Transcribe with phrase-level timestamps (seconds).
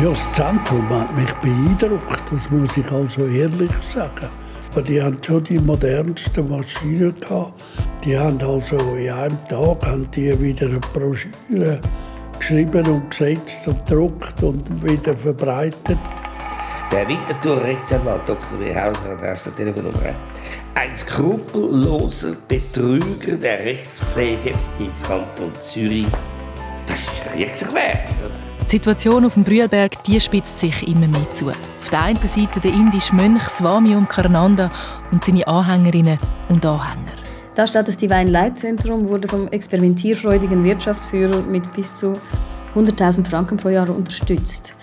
[0.00, 4.30] Ja, das Zentrum hat mich beeindruckt, das muss ich also ehrlich sagen.
[4.70, 7.62] Aber die haben schon die modernsten Maschinen gehabt.
[8.02, 11.78] Die haben also in einem Tag haben die wieder eine Broschüre
[12.38, 15.98] geschrieben und gesetzt und gedruckt und wieder verbreitet.
[16.90, 18.60] Der Winterthur Rechtsanwalt Dr.
[18.60, 18.74] W.
[18.74, 20.14] Hauser hat erste Telefonnummer.
[20.74, 26.08] Ein skrupelloser Betrüger der Rechtspflege im Kanton Zürich.
[26.86, 28.08] Das ist Kriegswerk.
[28.72, 31.48] Die Situation auf dem Brühlberg die spitzt sich immer mehr zu.
[31.48, 34.70] Auf der einen Seite der indische Mönch Swami Karnanda
[35.10, 36.16] und seine Anhängerinnen
[36.48, 37.12] und Anhänger.
[37.54, 42.14] Da steht das Divine Light Zentrum wurde vom experimentierfreudigen Wirtschaftsführer mit bis zu
[42.74, 44.74] 100.000 Franken pro Jahr unterstützt.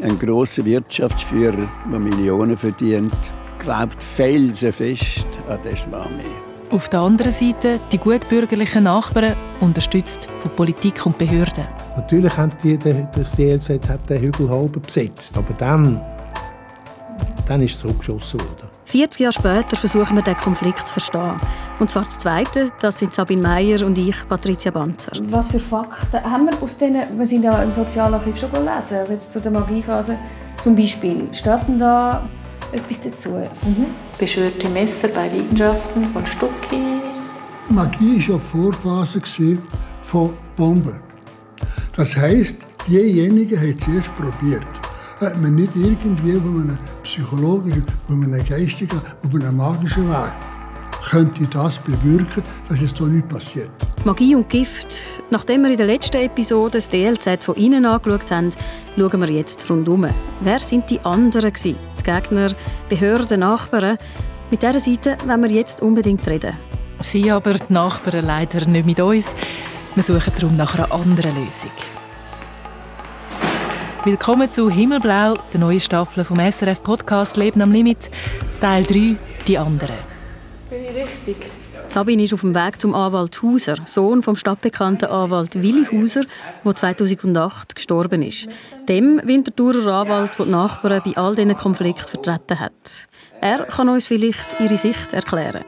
[0.00, 3.12] Ein großer Wirtschaftsführer, der Millionen verdient,
[3.58, 6.51] glaubt felsenfest an das Swami.
[6.72, 11.68] Auf der anderen Seite die gutbürgerlichen Nachbarn, unterstützt von Politik und Behörden.
[11.96, 16.00] Natürlich haben die, das DLZ hat den Hügel halb besetzt, aber dann,
[17.46, 18.70] dann ist es zurückgeschossen worden.
[18.86, 21.34] 40 Jahre später versuchen wir, den Konflikt zu verstehen.
[21.78, 25.12] Und zwar das Zweite, das sind Sabine Meyer und ich, Patricia Banzer.
[25.28, 29.12] Was für Fakten haben wir aus denen, wir sind ja im Sozialarchiv schon gelesen, also
[29.12, 30.16] jetzt zu der Magiephase
[30.62, 31.28] zum Beispiel.
[31.34, 32.22] Starten da
[32.72, 33.30] etwas dazu?
[33.64, 33.86] Mhm.
[34.18, 37.00] Beschwörte Messer bei Liegenschaften von Stucki.
[37.68, 39.58] Magie war ja die Vorphase
[40.04, 40.96] von Bomben.
[41.96, 42.56] Das heisst,
[42.88, 44.66] diejenigen haben es erst probiert.
[45.20, 50.51] Hat man nicht irgendwie von einem psychologischen, von einem geistigen, von einem magischen Weg
[51.10, 53.70] könnte das bewirken, dass es so nicht passiert.
[54.04, 54.96] Magie und Gift.
[55.30, 58.50] Nachdem wir in der letzten Episode das DLZ von innen angeschaut haben,
[58.96, 60.06] schauen wir jetzt rundum.
[60.40, 61.78] Wer sind die anderen gewesen?
[62.00, 62.54] Die Gegner,
[62.88, 63.98] Behörden, Nachbarn?
[64.50, 66.56] Mit dieser Seite wollen wir jetzt unbedingt reden.
[67.00, 69.34] Sie aber, die Nachbarn, leider nicht mit uns.
[69.94, 71.70] Wir suchen darum nach einer anderen Lösung.
[74.04, 78.10] Willkommen zu Himmelblau, der neuen Staffel vom SRF Podcast Leben am Limit,
[78.60, 80.11] Teil 3, die anderen.
[80.72, 81.36] Bin ich richtig?
[81.88, 86.22] Sabine ist auf dem Weg zum Anwalt Hauser, Sohn vom stadtbekannten Anwalt Willi Hauser,
[86.64, 88.48] der 2008 gestorben ist.
[88.88, 93.06] Dem Winterthurer Anwalt, der die Nachbarn bei all diesen Konflikten vertreten hat.
[93.42, 95.66] Er kann uns vielleicht ihre Sicht erklären.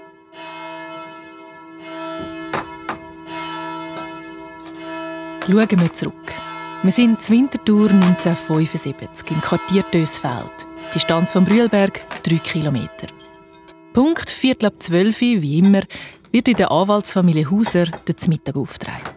[5.46, 6.32] Schauen wir zurück.
[6.82, 10.66] Wir sind zur Winterthur 1975 im Quartier Dösfeld.
[10.94, 13.08] Distanz vom Brühlberg 3 Kilometer.
[13.94, 15.82] Punkt Viertel ab 12 wie immer,
[16.32, 19.14] wird in der Anwaltsfamilie Hauser der Mittag aufgetragen.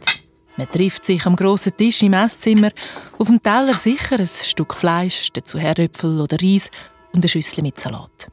[0.55, 2.69] Man trifft sich am grossen Tisch im Esszimmer,
[3.17, 6.69] auf dem Teller sicher ein Stück Fleisch, dazu Herdöpfel oder Reis
[7.11, 8.27] und eine Schüssel mit Salat.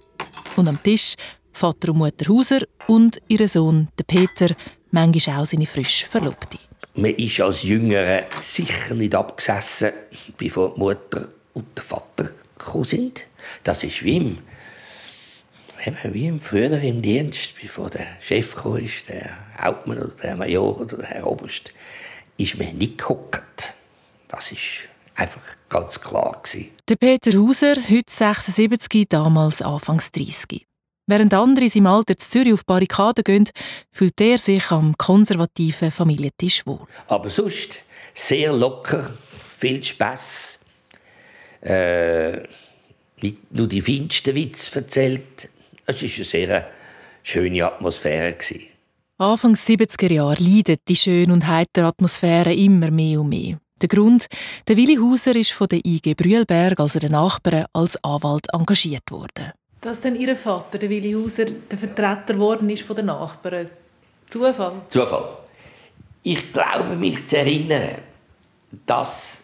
[0.56, 1.14] Und am Tisch
[1.50, 4.54] Vater und Mutter Hauser und ihr Sohn, der Peter,
[4.90, 6.58] manchmal auch seine frisch Verlobte.
[6.94, 9.92] Man ist als Jüngerer sicher nicht abgesessen,
[10.36, 13.26] bevor die Mutter und der Vater gekommen sind.
[13.62, 14.38] Das ist wie im,
[16.12, 19.30] wie im früher im Dienst, bevor der Chef kam, ist, der
[19.60, 21.72] Hauptmann oder der Major oder der Herr Oberst,
[22.36, 23.74] ist man nicht gehockt.
[24.28, 26.70] Das ist einfach ganz klar gewesen.
[26.88, 30.66] Der Peter Hauser, heute 76, damals Anfangs 30.
[31.06, 33.48] Während andere in seinem Alter zu Zürich auf Barrikaden gehen,
[33.92, 36.86] fühlt er sich am konservativen Familientisch wohl.
[37.08, 37.82] Aber sonst
[38.14, 39.12] sehr locker,
[39.58, 40.58] viel Spass.
[41.60, 42.42] Äh,
[43.20, 45.48] nicht nur die feinsten Witze erzählt.
[45.86, 46.70] Es war eine sehr
[47.22, 48.36] schöne Atmosphäre.
[49.18, 53.58] Anfangs 70er Jahre leidet die schöne und heitere Atmosphäre immer mehr und mehr.
[53.80, 54.26] Der Grund,
[54.66, 59.52] der Willi Hauser ist von der IG Brühlberg, also den Nachbarn, als Anwalt engagiert worden
[59.84, 63.68] dass dann ihr Vater, der Willi Hauser, der Vertreter geworden ist von den Nachbarn.
[64.28, 64.80] Zufall?
[64.88, 65.28] Zufall.
[66.22, 67.98] Ich glaube mich zu erinnern,
[68.86, 69.42] dass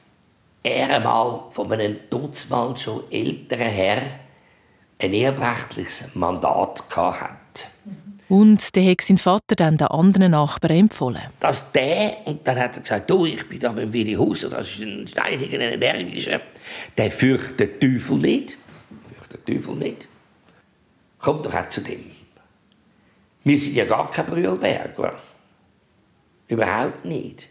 [0.62, 4.02] er einmal von einem Dutzmal schon älteren Herr
[5.00, 7.34] ein erbrechtliches Mandat hatte.
[8.28, 11.22] Und der hat sein Vater dann den anderen Nachbarn empfohlen.
[11.40, 14.70] Dass der, und dann hat er gesagt, du, ich bin da mit Willi Hauser, das
[14.70, 16.41] ist ein steidiger, ein energischer,
[16.97, 18.56] der fürchtet den Teufel nicht.
[19.16, 20.08] Fürchtet den Teufel nicht.
[21.18, 22.04] Kommt doch auch zu dem.
[23.42, 25.18] Wir sind ja gar kein Brühlbergler.
[26.46, 27.48] Überhaupt nicht.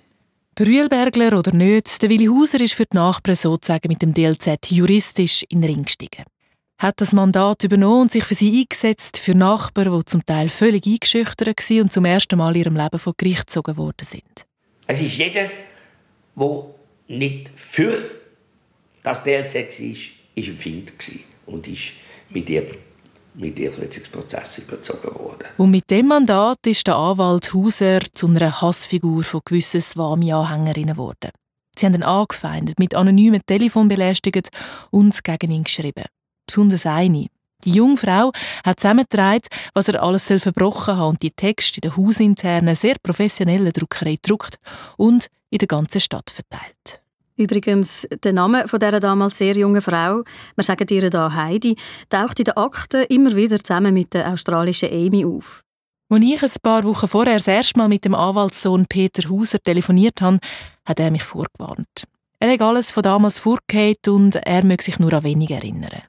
[0.56, 5.44] Brühlbergler oder nicht, der Willi Hauser ist für die Nachbarn sozusagen mit dem DLZ juristisch
[5.50, 6.24] in den Ring gestiegen.
[6.80, 10.86] Hat das Mandat übernommen und sich für sie eingesetzt, für Nachbarn, die zum Teil völlig
[10.88, 14.46] eingeschüchtert waren und zum ersten Mal in ihrem Leben vor Gericht gezogen worden sind.
[14.88, 15.50] Es ist jeder,
[16.36, 16.66] der
[17.10, 18.12] nicht für
[19.04, 19.96] das DLZ war,
[20.36, 20.94] ist empfindet
[21.46, 21.92] und ist
[22.30, 22.66] mit ihr
[23.36, 25.48] mit Eheverletzungsprozess überzogen worden.
[25.58, 31.32] Und mit dem Mandat ist der Anwalt Hauser zu einer Hassfigur von gewissen Swami-Anhängerinnen geworden.
[31.78, 34.50] Sie haben ihn angefeindet, mit anonymen Telefon belästigt
[34.92, 36.06] und gegen ihn geschrieben.
[36.50, 37.28] Besonders eine.
[37.64, 38.32] Die junge Frau
[38.66, 43.72] hat zusammengetragen, was er alles verbrochen hat und die Texte in der hausinternen, sehr professionellen
[43.72, 44.58] Druckerei gedruckt
[44.98, 47.02] und in der ganzen Stadt verteilt.
[47.36, 50.24] Übrigens, der Name von dieser damals sehr jungen Frau,
[50.56, 51.76] wir sagen ihr da Heidi,
[52.10, 55.62] taucht in den Akten immer wieder zusammen mit der australischen Amy auf.
[56.10, 60.22] Als ich ein paar Wochen vorher das erste Mal mit dem Anwaltssohn Peter Hauser telefoniert
[60.22, 60.40] habe,
[60.86, 62.06] hat er mich vorgewarnt.
[62.40, 66.02] Er hat alles von damals vorgehört und er möge sich nur an wenig erinnern.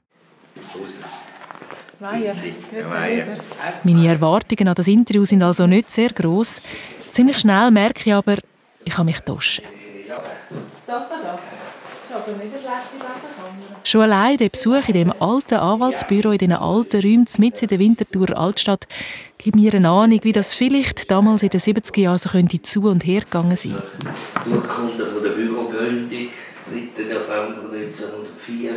[3.83, 6.61] Meine Erwartungen an das Interview sind also nicht sehr groß.
[7.11, 8.37] Ziemlich schnell merke ich aber,
[8.83, 9.65] ich kann mich täuschen.
[10.87, 13.79] Das ist aber nicht eine schlechte Lesekamera.
[13.83, 17.79] Schon allein der Besuch in dem alten Anwaltsbüro in diesen alten Räumen mitten in der
[17.79, 18.87] Winterthur Altstadt
[19.37, 22.83] gibt mir eine Ahnung, wie das vielleicht damals in den 70er Jahren so könnte zu
[22.83, 23.75] und her gegangen sein.
[24.45, 26.27] Urkunde von der Bürogründung,
[26.69, 27.03] 3.
[27.03, 28.71] November 1904.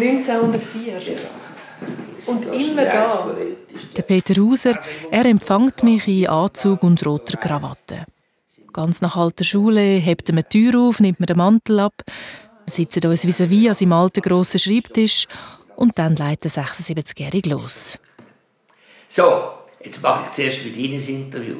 [0.00, 0.98] 1904?
[0.98, 1.18] Ja.
[2.26, 3.34] Und immer da.
[3.96, 4.78] Der Peter Hauser,
[5.10, 8.04] er empfängt mich in Anzug und roter Krawatte.
[8.72, 12.02] Ganz nach alter Schule hebt er mir die Tür auf, nimmt mir den Mantel ab.
[12.64, 15.26] Wir sitzen uns vis-à-vis -vis an seinem alten grossen Schreibtisch
[15.76, 17.98] und dann leitet der 76-Jährige los.
[19.08, 19.52] So,
[19.82, 21.56] jetzt mache ich zuerst mit Ihnen das Interview.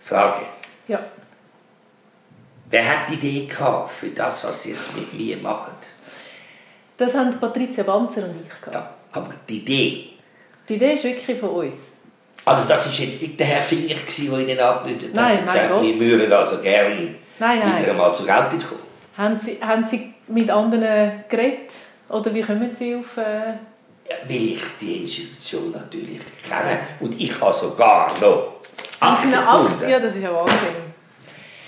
[0.00, 0.42] Frage.
[0.88, 0.98] Ja.
[2.70, 5.74] Wer hat die Idee gehabt für das, was Sie jetzt mit mir machen?
[7.02, 8.74] Das haben Patricia Banzer und ich gehabt.
[8.74, 10.04] Ja, aber die Idee?
[10.68, 11.74] Die Idee ist wirklich von uns.
[12.44, 16.00] Also das war jetzt nicht der Herr Finger, der Ihnen abgetötet hat und gesagt, wir
[16.00, 17.82] würden also gerne nein, nein.
[17.82, 18.80] wieder einmal zur Geltung kommen.
[19.16, 21.72] Haben Sie, haben Sie mit anderen geredet?
[22.08, 23.16] Oder wie kommen Sie auf...
[23.16, 23.48] Äh...
[24.08, 28.60] Ja, weil ich die Institution natürlich kenne und ich habe sogar noch
[29.00, 29.88] Akten gefunden.
[29.88, 30.56] Ja, das ist ja Wahnsinn.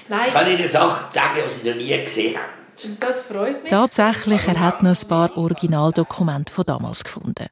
[0.08, 0.28] Nein.
[0.28, 2.63] Ich kann Ihnen Sachen sagen, die Sie noch nie gesehen haben.
[3.00, 3.71] Das freut mich.
[3.71, 7.47] Tatsächlich, er hat noch ein paar Originaldokumente von damals gefunden.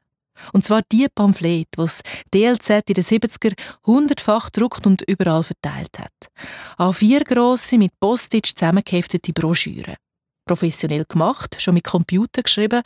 [0.51, 2.01] Und zwar die Pamphlete, die das
[2.33, 3.53] DLZ in den 70er
[3.85, 6.31] hundertfach gedruckt und überall verteilt hat.
[6.77, 9.95] An vier grosse, mit Postage zusammengeheftete Broschüren.
[10.45, 12.81] Professionell gemacht, schon mit Computer geschrieben.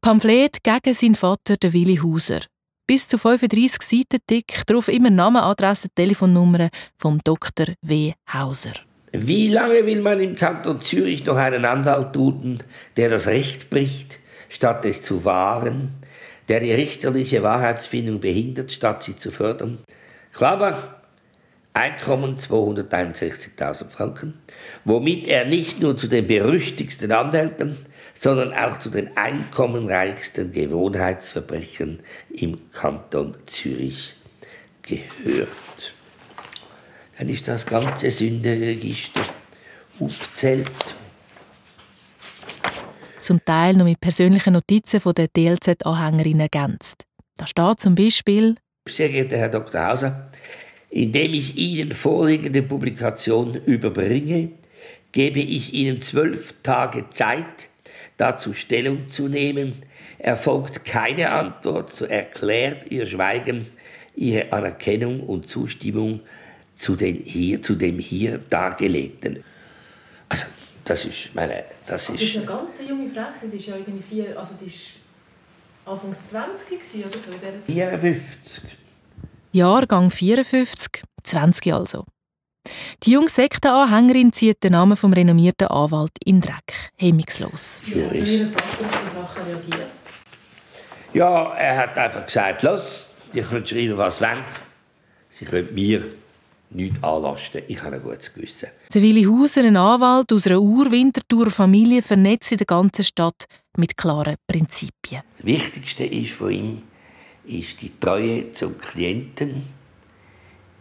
[0.00, 2.40] Pamphlet gegen seinen Vater, den Willi Hauser.
[2.86, 7.66] Bis zu 35 Seiten dick, darauf immer Name, Adresse, Telefonnummern vom Dr.
[7.80, 8.12] W.
[8.32, 8.74] Hauser.
[9.12, 12.62] Wie lange will man im Kanton Zürich noch einen Anwalt dulden,
[12.96, 14.18] der das Recht bricht,
[14.48, 16.02] statt es zu wahren?
[16.48, 19.78] der die richterliche Wahrheitsfindung behindert, statt sie zu fördern.
[20.32, 20.96] Klammer,
[21.74, 24.34] Einkommen 261.000 Franken,
[24.84, 27.78] womit er nicht nur zu den berüchtigsten Anwälten,
[28.12, 34.14] sondern auch zu den einkommenreichsten Gewohnheitsverbrechern im Kanton Zürich
[34.82, 35.94] gehört.
[37.22, 39.22] Dann ist das ganze Sündenregister
[40.00, 40.66] aufzählt
[43.18, 47.04] zum Teil noch mit persönlichen Notizen von der DLZ-Anhängerin ergänzt.
[47.36, 48.56] Da steht zum Beispiel
[48.88, 49.86] Sehr geehrter Herr Dr.
[49.86, 50.32] Hauser,
[50.90, 54.48] indem ich Ihnen vorliegende Publikation überbringe,
[55.12, 57.68] gebe ich Ihnen zwölf Tage Zeit,
[58.16, 59.74] dazu Stellung zu nehmen.
[60.18, 63.66] Erfolgt keine Antwort, so erklärt Ihr Schweigen
[64.16, 66.22] Ihre Anerkennung und Zustimmung
[66.82, 69.44] zu, den hier, zu dem hier dargelegten.
[70.28, 70.46] Also,
[70.84, 72.14] das ist meine, das ist...
[72.14, 74.94] Das ist eine ganz junge Frau, die ist ja irgendwie vier, also die ist
[75.84, 77.62] Anfangs 20 oder so.
[77.66, 78.64] 54.
[79.52, 82.04] Jahrgang 54, 20 also.
[83.02, 87.82] Die junge Sektenanhängerin zieht den Namen vom renommierten Anwalt in Dreck, hemmungslos.
[87.86, 89.90] Ja, wie ihr Vater auf so Sachen reagiert?
[91.12, 94.60] Ja, er hat einfach gesagt, los, ihr könnt schreiben, was ihr wollt.
[95.30, 96.02] Sie können mir
[96.74, 97.62] nichts anlasten.
[97.68, 98.68] Ich habe ein gutes Gewissen.
[98.92, 104.36] Der Willi Hauser, ein Anwalt aus einer Urwintertour-Familie, vernetzt in der ganzen Stadt mit klaren
[104.46, 105.22] Prinzipien.
[105.38, 106.82] Das Wichtigste ist von ihm
[107.44, 109.62] ist die Treue zum Klienten.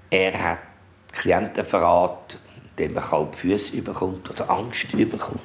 [0.10, 0.60] Er hat
[1.12, 2.38] Klientenverrat,
[2.78, 5.42] dem man die Füße überkommt oder Angst überkommt.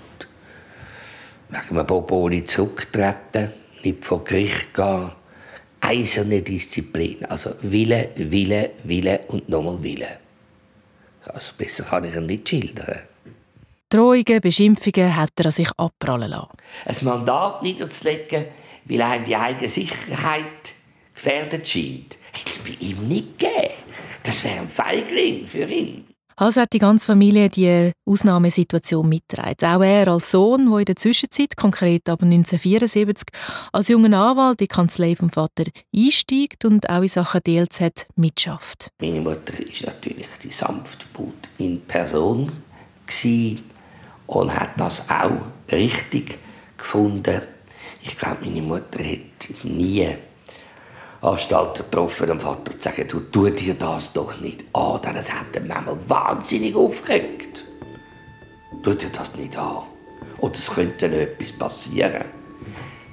[1.49, 5.13] Wegen einem Boboli zurücktreten, nicht vor Gericht gehen.
[5.81, 10.19] Eiserne Disziplin, also Wille, Wille, Wille und nochmal Wille.
[11.29, 13.01] Also besser kann ich ihn nicht schildern.
[13.89, 16.49] Drohungen, Beschimpfungen hat er an sich abprallen lassen.
[16.85, 18.47] Ein Mandat niederzulegen,
[18.85, 20.75] weil einem die eigene Sicherheit
[21.15, 23.75] gefährdet scheint, hätte es bei ihm nicht gegeben.
[24.23, 26.05] Das wäre ein Feigling für ihn.
[26.39, 29.57] Also hat die ganze Familie die Ausnahmesituation mitgetragen.
[29.63, 33.29] Auch er als Sohn, der in der Zwischenzeit, konkret ab 1974,
[33.73, 35.65] als junger Anwalt in die Kanzlei vom Vater
[35.95, 38.91] einsteigt und auch in Sachen DLZ mitschafft.
[39.01, 42.53] Meine Mutter ist natürlich die Sanftmut in Person
[44.27, 45.41] und hat das auch
[45.73, 46.39] richtig
[46.77, 47.41] gefunden.
[48.03, 50.07] Ich glaube, meine Mutter hat nie
[51.27, 55.33] Anstalter getroffen, dem Vater zu sagen, du tu dir das doch nicht an, denn es
[55.33, 57.65] hat ihn manchmal wahnsinnig aufgeregt.
[58.83, 59.83] Tu dir das nicht an.
[60.39, 62.27] Oder es könnte noch etwas passieren.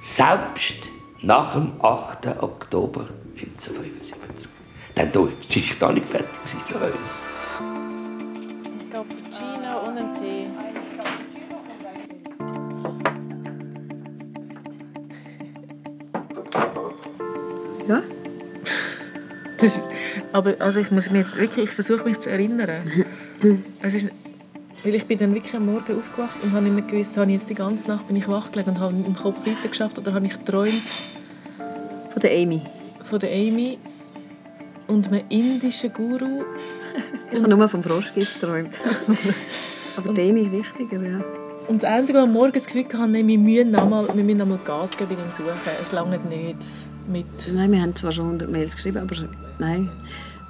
[0.00, 0.90] Selbst
[1.22, 2.42] nach dem 8.
[2.42, 4.48] Oktober 1975.
[4.94, 6.30] Dann war die Geschichte noch nicht fertig
[6.66, 7.33] für uns.
[20.32, 22.82] Aber also ich muss mir jetzt wirklich, ich versuche mich zu erinnern.
[23.82, 24.08] Es ist,
[24.84, 27.38] weil ich bin dann wirklich am Morgen aufgewacht und habe nicht mehr gewusst, habe ich
[27.38, 30.12] jetzt die ganze Nacht bin ich wach gelegen und habe im Kopf weiter geschafft oder
[30.14, 30.72] habe ich geträumt
[32.12, 32.62] Von der Amy.
[33.02, 33.78] von der Amy
[34.86, 36.44] und einem indischen Guru.
[37.30, 38.80] Ich habe nur vom Froschgift geträumt.
[39.96, 41.24] Aber die Amy ist wichtiger, ja.
[41.68, 44.42] Und das Einzige, was ich am Morgen das Gefühl hatte, wir müssen einmal, wir müssen
[44.42, 45.54] einmal Gas geben beim Suchen.
[45.80, 46.56] Es langt nicht
[47.06, 47.52] mit...
[47.52, 49.16] Nein, wir haben zwar schon 100 Mails geschrieben, aber
[49.58, 49.90] nein.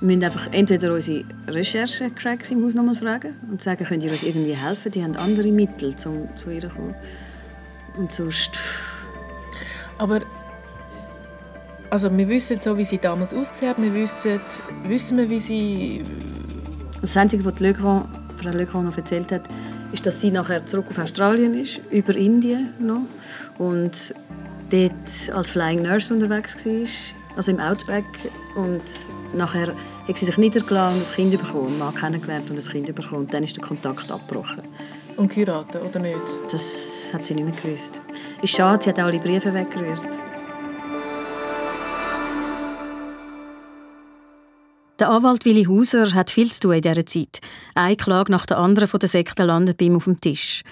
[0.00, 4.22] Wir müssen einfach entweder unsere Recherche-Cracks im Haus nochmal fragen und sagen, könnt ihr uns
[4.22, 4.92] irgendwie helfen?
[4.92, 6.94] Die haben andere Mittel, um zu ihr zu kommen.
[7.96, 8.50] Und sonst...
[9.98, 10.20] Aber
[11.90, 13.80] also wir wissen so, wie sie damals ausgesehen hat.
[13.80, 14.40] Wir wissen,
[14.88, 16.04] wissen wir, wie sie...
[17.00, 19.42] Das Einzige, was Legrand, Frau Legrand noch erzählt hat,
[19.92, 23.02] ist, dass sie nachher zurück auf Australien ist, über Indien noch.
[23.58, 24.12] Und
[24.74, 28.04] dort als Flying Nurse unterwegs war, also im Outback.
[28.56, 28.82] Und
[29.32, 29.74] nachher
[30.08, 33.24] hat sie sich niedergelassen und ein Kind bekommen, einen Mann kennengelernt und ein Kind bekommen.
[33.24, 34.62] Und dann ist der Kontakt abgebrochen.
[35.16, 36.18] Und geheiratet, oder nicht?
[36.50, 38.02] Das hat sie nicht mehr gewusst.
[38.42, 40.18] Ist schade, sie hat alle Briefe weggerührt.
[44.98, 47.40] Der Anwalt Willi Hauser hat viel zu tun in dieser Zeit.
[47.74, 50.62] Eine Klage nach der anderen von der Sekte landet bei ihm auf dem Tisch.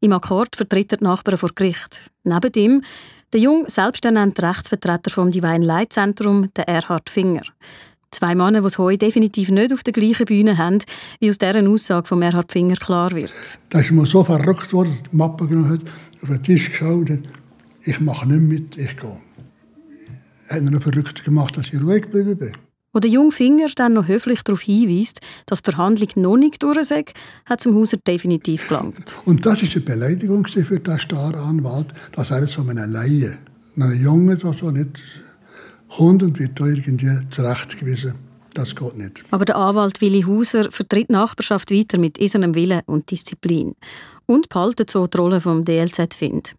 [0.00, 2.10] Im Akkord vertritt er die Nachbarn vor Gericht.
[2.24, 2.82] Neben ihm
[3.32, 7.42] der junge, selbsternannte Rechtsvertreter vom Divine Light Zentrum, der Erhard Finger.
[8.10, 10.78] Zwei Männer, die es heute definitiv nicht auf der gleichen Bühne haben,
[11.18, 13.34] wie aus dieser Aussage von Erhard Finger klar wird.
[13.70, 15.80] Da ist mir so verrückt worden, die Mappe genommen hat,
[16.22, 17.20] auf den Tisch geschaut hat,
[17.82, 19.20] ich mache nicht mit, ich gehe.
[20.48, 22.52] Er hat noch verrückt gemacht, dass ich ruhig geblieben bin.
[22.94, 26.86] Wo der junge Finger dann noch höflich darauf hinweist, dass die Verhandlung noch nicht durch
[26.86, 27.04] sei,
[27.44, 29.16] hat dem Hauser definitiv gelangt.
[29.24, 33.38] Und das war eine Beleidigung für den Staranwalt, dass er jetzt von einem Laie,
[33.76, 35.02] einem Jungen, der so nicht
[35.88, 38.14] kommt und wird da irgendwie zurechtgewiesen.
[38.54, 39.24] Das geht nicht.
[39.32, 43.74] Aber der Anwalt Willi Hauser vertritt die Nachbarschaft weiter mit eisernem Willen und Disziplin
[44.26, 46.54] und behaltet so die Rolle vom DLZ Find.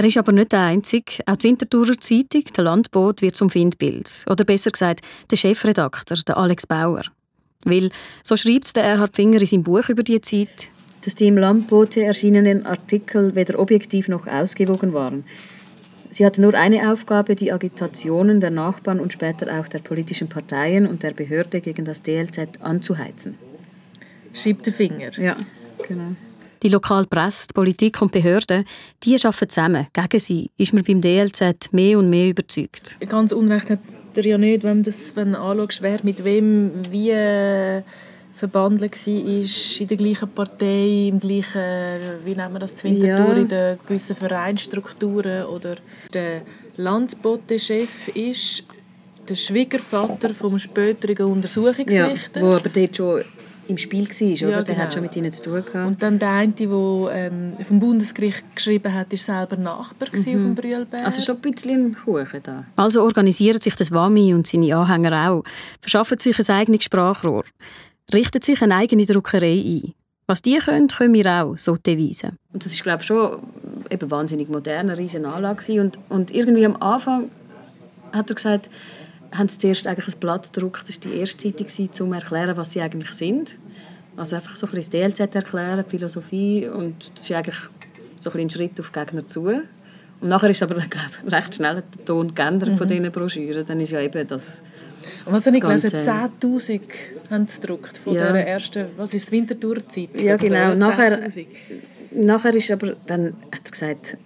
[0.00, 1.22] Er ist aber nicht der Einzige.
[1.26, 4.24] Auch die Winterthurer Zeitung, der Landboot, wird zum Findbild.
[4.30, 7.02] Oder besser gesagt, der Chefredakteur, der Alex Bauer.
[7.64, 7.90] Weil,
[8.22, 10.68] so schreibt der Erhard Finger in seinem Buch über die Zeit,
[11.04, 15.24] dass die im Landboote erschienenen Artikel weder objektiv noch ausgewogen waren.
[16.08, 20.86] Sie hatte nur eine Aufgabe, die Agitationen der Nachbarn und später auch der politischen Parteien
[20.86, 23.36] und der Behörde gegen das DLZ anzuheizen.
[24.32, 25.10] Schreibt der Finger.
[25.18, 25.36] Ja,
[25.86, 26.16] genau.
[26.62, 28.64] Die lokale Presse, die Politik und die Behörden,
[29.02, 29.86] die arbeiten zusammen.
[29.92, 32.98] Gegen sie ist man beim DLZ mehr und mehr überzeugt.
[33.08, 33.78] Ganz Unrecht hat
[34.14, 37.82] er ja nicht, wenn das wenn du anschaust, wer mit wem wie äh,
[38.34, 41.60] verbandelt war, in der gleichen Partei, im gleichen,
[42.24, 43.40] wie nennen wir das, Winterthur, Ja.
[43.40, 45.44] in den gewissen Vereinsstrukturen.
[45.46, 45.76] Oder
[46.12, 46.42] der
[46.76, 48.64] Landbotechef ist
[49.28, 52.40] der Schwiegervater vom späteren Ja, Untersuchungsrichter.
[52.42, 53.22] wo aber dort schon
[53.70, 54.58] im Spiel war, oder?
[54.58, 54.92] Ja, Der hat genau.
[54.92, 55.86] schon mit ihnen zu tun gehabt.
[55.86, 60.18] Und dann der eine, der ähm, vom Bundesgericht geschrieben hat, war selber Nachbar mhm.
[60.18, 61.04] auf dem Brühlberg.
[61.04, 62.64] Also schon ein bisschen Kuchen da.
[62.76, 65.44] Also organisiert sich das Wami und seine Anhänger auch,
[65.80, 67.44] verschaffen sich ein eigenes Sprachrohr,
[68.12, 69.94] richten sich eine eigene Druckerei ein.
[70.26, 72.32] Was die können, können wir auch, so die Devise.
[72.52, 73.38] Und das ist, glaube ich, schon
[73.90, 77.30] eben wahnsinnig moderne, riesen Anlage und, und irgendwie am Anfang
[78.12, 78.70] hat er gesagt,
[79.32, 82.12] haben sie zuerst eigentlich ein Blatt gedruckt, das war die erste Zeitung, gewesen, um zu
[82.12, 83.56] erklären, was sie eigentlich sind.
[84.16, 87.56] Also einfach so ein bisschen das DLZ erklären, die Philosophie und das ist eigentlich
[88.20, 89.44] so ein, bisschen ein Schritt auf die Gegner zu.
[89.46, 93.64] Und nachher ist aber glaube ich, recht schnell der Ton geändert von diesen Broschüren.
[93.66, 94.62] Dann ist ja eben das...
[95.24, 95.90] Und was habe ich gelesen?
[95.90, 96.10] Ganze-
[96.42, 96.80] 10'000
[97.30, 98.32] haben sie gedruckt von Ja.
[98.32, 100.22] der ersten, was ist Winterthur Zeitung?
[100.22, 100.74] Ja, genau.
[100.74, 101.46] Nachher- 10'000.
[102.12, 104.16] Nachher ist aber, dann hat er gesagt,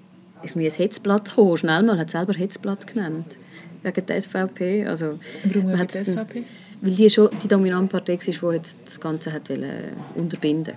[0.42, 1.56] ist mir ein Hetzblatt gekommen.
[1.58, 3.36] Schnell mal, hat selber Hetzblatt genannt.
[3.84, 4.86] Wegen der SVP.
[4.86, 6.44] Also, Warum wegen der SVP?
[6.80, 10.74] Weil die schon die dominante Partei war, die jetzt das Ganze hat wollen, unterbinden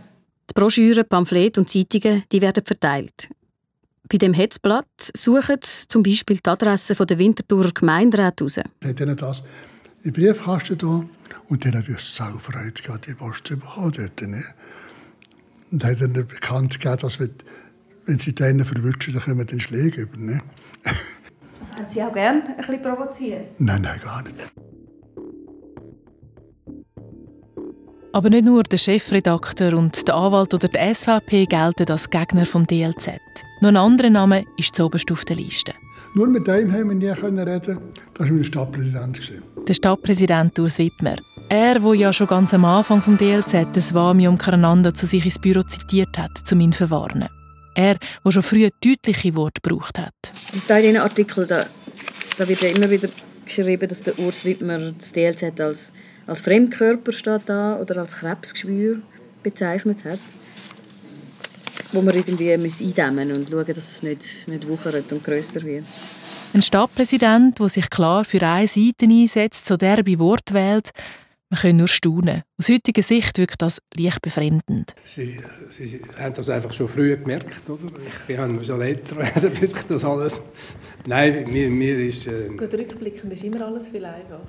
[0.50, 3.30] Die Broschüren, Pamphlete und Zeitungen die werden verteilt.
[4.10, 8.58] Bei dem Hetzblatt suchen sie zum Beispiel die Adresse von der Winterthurer Gemeinderat heraus.
[8.58, 9.44] Er hat ihnen das
[10.04, 11.04] in den Briefkasten da
[11.50, 14.22] und die hat natürlich sau Freude gehabt, die Post zu bekommen dort.
[14.22, 14.44] Ne?
[15.72, 17.32] Und hat dann bekannt gegeben, dass wenn,
[18.06, 20.18] wenn sie denen verwünschen, dann kommen den Schläge über.
[20.18, 20.42] Ne?
[21.60, 23.44] Also, haben Sie auch gerne ein bisschen provozieren?
[23.58, 24.36] Nein, nein, gar nicht.
[28.14, 32.66] Aber nicht nur der Chefredakteur und der Anwalt oder der SVP gelten als Gegner vom
[32.66, 33.12] DLZ.
[33.62, 35.74] Noch ein anderer Name ist zuoberst auf der Liste.
[36.16, 37.38] Nur mit dem haben wir nie reden
[38.16, 39.32] Das war mein Stadtpräsident.
[39.68, 41.18] Der Stadtpräsident Urs Wittmer.
[41.50, 45.40] Er, der ja schon ganz am Anfang vom DLZ das Wamium Karananda zu sich ins
[45.40, 47.30] Büro zitiert hat, um ihn zu verwarnen.
[47.78, 50.14] Er, der schon früh deutliche Worte gebraucht hat.
[50.52, 51.64] In diesen Artikel da,
[52.38, 53.08] da wird ja immer wieder
[53.46, 55.94] geschrieben, dass der Urs Wittmer das DLZ als,
[56.26, 59.00] als Fremdkörper steht da, oder als Krebsgeschwür
[59.44, 60.20] bezeichnet hat
[61.94, 65.86] wo man irgendwie eindämmen und schauen, dass es nicht, nicht wuchert und grösser wird.
[66.54, 70.92] Ein Stadtpräsident, der sich klar für eine Seite einsetzt, so derbe Wort wählt,
[71.50, 72.44] man kann nur staunen.
[72.58, 74.94] Aus heutiger Sicht wirkt das leicht befremdend.
[75.06, 75.40] Sie,
[75.70, 77.84] Sie haben das einfach schon früh gemerkt, oder?
[78.28, 80.42] Ich kann schon älter werden, bis ich das alles...
[81.06, 82.28] Nein, mir, mir ist...
[82.28, 82.50] Äh...
[82.50, 84.42] Gut, rückblickend ist immer alles viel einfacher.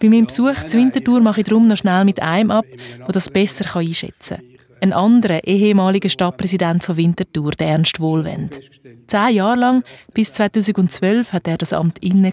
[0.00, 2.64] Bei meinem Besuch zur Wintertour mache ich darum noch schnell mit einem ab,
[2.98, 4.46] der das besser einschätzen kann.
[4.80, 8.60] Ein anderer ehemaliger Stadtpräsident von Winterthur, der Ernst Wohlwend.
[9.08, 12.32] Zehn Jahre lang, bis 2012, hat er das Amt inne.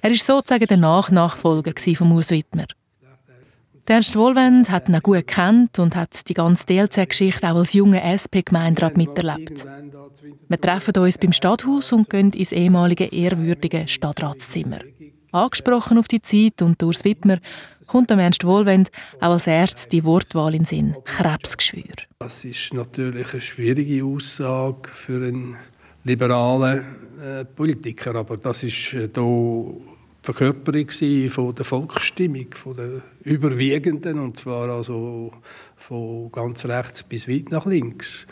[0.00, 2.66] Er ist sozusagen der Nachnachfolger von Urs Wittmer.
[3.86, 8.02] Ernst Wohlwend hat ihn auch gut gekannt und hat die ganze DLZ-Geschichte auch als junger
[8.02, 9.66] SP-Gemeinderat miterlebt.
[10.48, 14.78] Wir treffen uns beim Stadthaus und gehen ins ehemalige ehrwürdige Stadtratszimmer.
[15.32, 17.38] Angesprochen auf die Zeit und durchs Wittmer
[17.86, 21.94] kommt am Ernst Wohlwend auch als erstes die Wortwahl in Sinn, Krebsgeschwür.
[22.18, 25.56] Das ist natürlich eine schwierige Aussage für einen
[26.04, 26.84] liberalen
[27.20, 29.20] äh, Politiker, aber das ist äh, die
[30.22, 30.88] Verkörperung
[31.30, 35.32] von der Volksstimmung, von der überwiegenden, und zwar also
[35.76, 38.28] von ganz rechts bis weit nach links.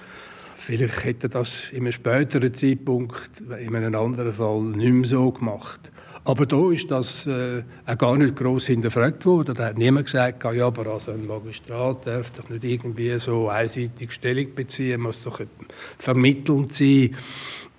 [0.57, 5.33] Vielleicht hätte er das in einem späteren Zeitpunkt, in einem anderen Fall, nicht mehr so
[5.33, 5.91] gemacht.
[6.23, 9.55] Aber da ist das äh, auch gar nicht groß hinterfragt worden.
[9.55, 14.13] Da hat niemand gesagt, ja, aber also ein Magistrat darf doch nicht irgendwie so einseitig
[14.13, 15.41] Stellung beziehen, muss doch
[15.99, 17.17] vermittelnd sein.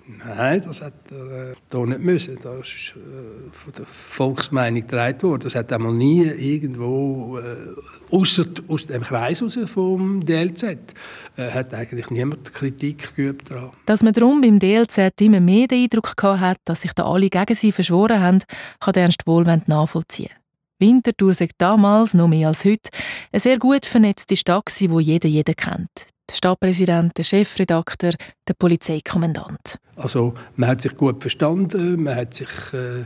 [0.06, 2.38] Nein, das hat er äh, hier nicht müssen.
[2.42, 5.42] Das ist äh, von der Volksmeinung getragen worden.
[5.44, 11.72] Das hat einmal nie irgendwo, äh, ausser, aus dem Kreis raus vom DLZ, äh, hat
[11.74, 13.70] eigentlich niemand Kritik geübt daran.
[13.86, 17.54] Dass man darum beim DLZ immer mehr den Eindruck hat, dass sich da alle gegen
[17.54, 18.42] sie verschworen haben,
[18.80, 20.30] kann Ernst Wohlwend nachvollziehen.
[20.78, 22.90] Winterthur sagt damals, noch mehr als heute,
[23.30, 28.12] eine sehr gut vernetzte Stadt, die jeder jeden kennt der Stadtpräsident, der Chefredakteur,
[28.48, 29.78] der Polizeikommandant.
[29.96, 33.04] Also man hat sich gut verstanden, man hat sich äh,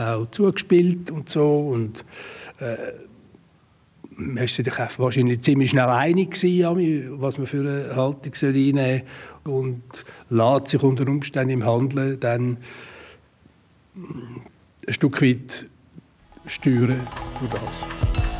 [0.00, 2.04] auch zugespielt und so und
[2.60, 2.76] äh,
[4.16, 6.36] man war sich wahrscheinlich ziemlich schnell einig
[7.20, 9.02] was man für eine Haltung einnehmen
[9.44, 9.82] soll und
[10.30, 12.58] lässt sich unter Umständen im Handeln dann
[14.86, 15.66] ein Stück weit
[16.46, 17.06] steuern
[17.40, 18.37] durch das.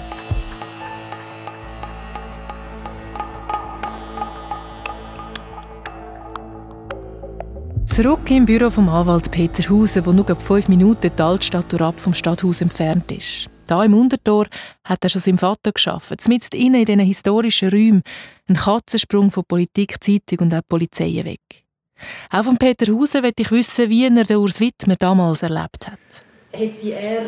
[8.01, 12.15] Zurück im Büro vom Anwalt Peter Hausen, wo nur fünf Minuten die Altstadt ab vom
[12.15, 13.51] Stadthaus entfernt ist.
[13.67, 14.47] Da im Untertor
[14.85, 16.29] hat er schon seinem Vater geschafft.
[16.29, 18.03] Mitten innen in diesen historischen Räumen
[18.49, 21.65] ein Katzensprung von Politik, Zeitung und auch Polizei weg.
[22.31, 25.99] Auch von Peter Hausen möchte ich wissen, wie er den Urs Wittmer damals erlebt hat.
[26.53, 27.23] Hätte er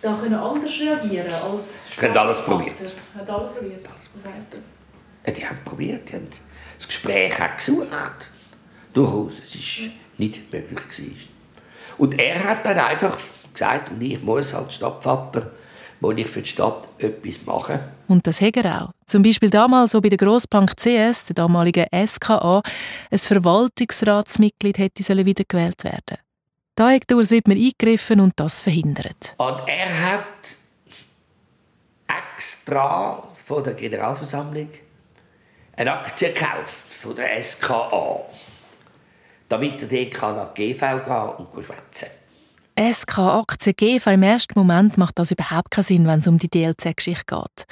[0.00, 2.76] da können anders reagieren als Hat alles probiert.
[3.18, 3.84] Hat alles probiert.
[4.14, 4.54] Was heisst
[5.26, 5.34] das?
[5.34, 6.28] Die haben probiert, die haben
[6.78, 8.30] das Gespräch gesucht
[8.92, 9.32] durchaus.
[9.44, 10.80] Es war nicht möglich.
[10.88, 11.28] Gewesen.
[11.98, 13.18] Und er hat dann einfach
[13.52, 15.50] gesagt, und ich muss als Stadtvater
[16.00, 17.78] muss ich für die Stadt etwas machen.
[18.08, 18.90] Und das hat er auch.
[19.06, 22.62] Zum Beispiel damals, wo bei der Grossbank CS, der damaligen SKA,
[23.10, 26.16] ein Verwaltungsratsmitglied hätte wiedergewählt werden
[26.74, 29.34] Da hat Urs Wittmer eingegriffen und das verhindert.
[29.36, 30.56] Und er hat
[32.08, 34.70] extra von der Generalversammlung
[35.76, 38.20] eine Aktie gekauft von der SKA
[39.50, 42.08] damit er dort kann an die GV gehen und schwätzen
[42.80, 46.48] SK Aktien GV im ersten Moment macht das überhaupt keinen Sinn, wenn es um die
[46.48, 47.66] DLC-Geschichte geht.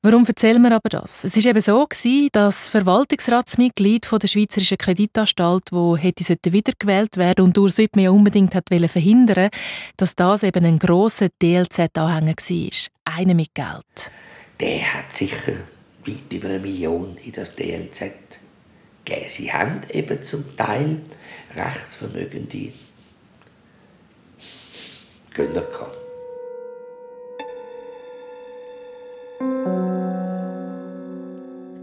[0.00, 1.24] Warum erzählen wir aber das?
[1.24, 2.02] Es war eben so, dass
[2.32, 8.70] das Verwaltungsratsmitglied von der Schweizerischen Kreditanstalt, wo hätte wiedergewählt werden und Urs Wittmer unbedingt hat
[8.70, 9.50] verhindern
[9.96, 13.16] dass das eben ein grosser DLC-Anhänger war.
[13.18, 14.12] Einer mit Geld.
[14.60, 15.54] Der hat sicher
[16.06, 17.90] weit über eine Million in das gegeben.
[19.28, 21.00] Sie haben eben zum Teil
[21.54, 22.72] rechtsvermögende
[25.32, 26.07] Gönner gehabt.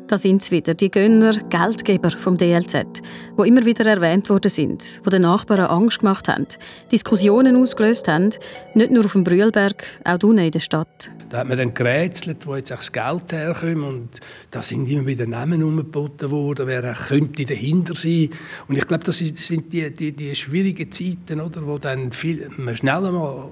[0.07, 3.01] Da sind sie wieder, die Gönner, Geldgeber vom DLZ,
[3.35, 6.45] wo immer wieder erwähnt worden sind, wo den Nachbarn Angst gemacht haben,
[6.91, 8.29] Diskussionen ausgelöst haben,
[8.75, 11.09] nicht nur auf dem Brühlberg, auch unten in der Stadt.
[11.29, 14.09] Da hat man dann gerätselt, wo jetzt das Geld herkommt und
[14.51, 18.29] da sind immer wieder Namen umgeboten worden, wer könnte dahinter sein.
[18.67, 22.77] Und ich glaube, das sind die, die, die schwierigen Zeiten, oder, wo dann viel, man
[22.77, 23.49] schnell mal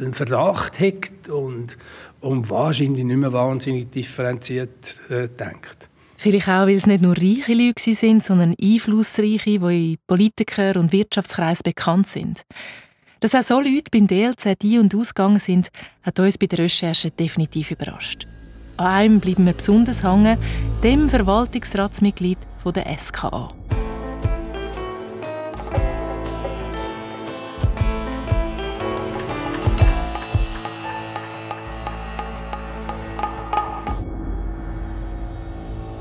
[0.00, 1.76] einen Verdacht hat und,
[2.20, 5.89] und wahrscheinlich nicht mehr wahnsinnig differenziert äh, denkt.
[6.22, 10.92] Vielleicht auch, weil es nicht nur reiche Leute sind, sondern einflussreiche, die in Politiker- und
[10.92, 12.42] Wirtschaftskreisen bekannt sind.
[13.20, 15.70] Dass auch so Leute beim DLZ ein- und ausgegangen sind,
[16.02, 18.26] hat uns bei der Recherche definitiv überrascht.
[18.76, 20.36] An einem bleiben wir besonders hängen,
[20.82, 23.54] dem Verwaltungsratsmitglied der SKA.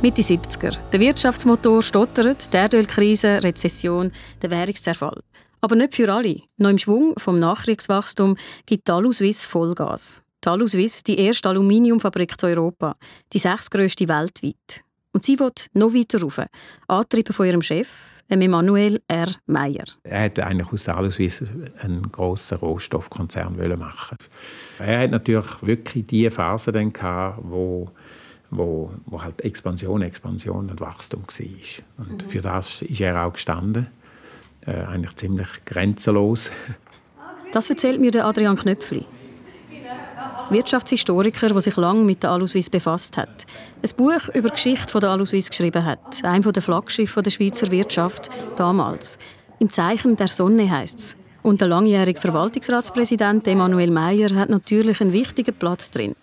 [0.01, 0.77] Mitte 70er.
[0.93, 5.21] Der Wirtschaftsmotor stottert, die Erdölkrise, Rezession, der Währungszerfall.
[5.59, 6.39] Aber nicht für alle.
[6.55, 10.23] Noch im Schwung vom Nachkriegswachstum gibt Talu Suisse Vollgas.
[10.39, 12.95] Talu Suisse, die erste Aluminiumfabrik zu Europa,
[13.33, 14.85] die sechstgrößte weltweit.
[15.11, 16.39] Und sie will noch weiter rauf,
[16.87, 17.89] angetrieben von ihrem Chef,
[18.29, 19.31] Emmanuel R.
[19.47, 19.85] Meyer.
[20.03, 24.17] Er hätte eigentlich aus der einen grossen Rohstoffkonzern machen
[24.77, 27.41] Er hat natürlich wirklich die Phase dann gehabt,
[28.51, 32.05] wo, wo halt Expansion, Expansion und Wachstum war.
[32.05, 32.29] Und mhm.
[32.29, 33.87] für das ist er auch gestanden,
[34.65, 36.51] äh, eigentlich ziemlich grenzenlos.
[37.51, 39.05] Das erzählt mir der Adrian Knöpfli.
[40.51, 43.45] Wirtschaftshistoriker, der sich lange mit der Aluswiss befasst hat.
[43.83, 46.23] Ein Buch über die Geschichte der Aluswiss geschrieben hat.
[46.23, 49.19] Ein der Flaggschiffe der Schweizer Wirtschaft damals.
[49.59, 51.17] Im Zeichen der Sonne heißt es.
[51.43, 56.15] Und der langjährige Verwaltungsratspräsident Emanuel Meyer hat natürlich einen wichtigen Platz drin.